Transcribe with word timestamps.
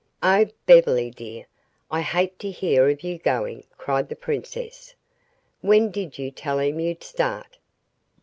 "Oh, 0.23 0.47
Beverly, 0.65 1.11
dear, 1.11 1.45
I 1.91 2.01
hate 2.01 2.39
to 2.39 2.49
hear 2.49 2.89
of 2.89 3.03
your 3.03 3.19
going," 3.19 3.65
cried 3.77 4.09
the 4.09 4.15
princess. 4.15 4.95
"When 5.61 5.91
did 5.91 6.17
you 6.17 6.31
tell 6.31 6.57
him 6.57 6.79
you'd 6.79 7.03
start?" 7.03 7.59